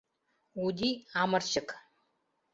Уди— 0.65 0.89
амырчык. 1.21 1.69